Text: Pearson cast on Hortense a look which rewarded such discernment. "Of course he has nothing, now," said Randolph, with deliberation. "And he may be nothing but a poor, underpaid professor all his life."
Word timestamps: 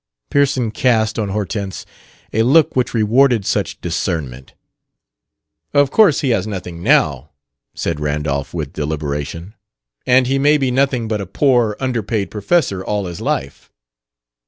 Pearson 0.31 0.71
cast 0.71 1.19
on 1.19 1.29
Hortense 1.29 1.85
a 2.33 2.41
look 2.41 2.75
which 2.75 2.91
rewarded 2.95 3.45
such 3.45 3.79
discernment. 3.81 4.55
"Of 5.75 5.91
course 5.91 6.21
he 6.21 6.31
has 6.31 6.47
nothing, 6.47 6.81
now," 6.81 7.29
said 7.75 7.99
Randolph, 7.99 8.51
with 8.51 8.73
deliberation. 8.73 9.53
"And 10.07 10.25
he 10.25 10.39
may 10.39 10.57
be 10.57 10.71
nothing 10.71 11.07
but 11.07 11.21
a 11.21 11.27
poor, 11.27 11.77
underpaid 11.79 12.31
professor 12.31 12.83
all 12.83 13.05
his 13.05 13.21
life." 13.21 13.71